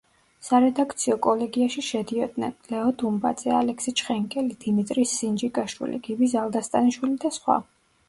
[0.45, 7.65] სარედაქციო კოლეგიაში შედიოდნენ: ლეო დუმბაძე, ალექსი ჩხენკელი, დიმიტრი სინჯიკაშვილი, გივი ზალდასტანიშვილი და სხვა.